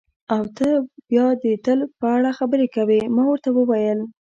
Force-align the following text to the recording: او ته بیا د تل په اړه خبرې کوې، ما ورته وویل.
او 0.33 0.41
ته 0.57 0.67
بیا 1.09 1.27
د 1.43 1.45
تل 1.65 1.79
په 1.99 2.05
اړه 2.15 2.29
خبرې 2.39 2.67
کوې، 2.75 2.99
ما 3.15 3.23
ورته 3.27 3.49
وویل. 3.53 3.99